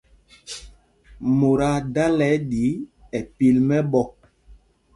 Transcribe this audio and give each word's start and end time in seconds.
Mot 1.37 1.59
aa 1.69 1.77
dala 1.93 2.27
ɗí 2.49 2.65
ɛ́ 3.17 3.21
pil 3.35 3.55
mɛ̄ɓɔ̄. 3.67 4.05